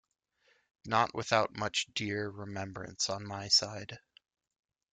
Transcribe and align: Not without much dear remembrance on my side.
Not 0.83 1.13
without 1.13 1.55
much 1.55 1.85
dear 1.93 2.27
remembrance 2.27 3.07
on 3.07 3.23
my 3.23 3.49
side. 3.49 3.99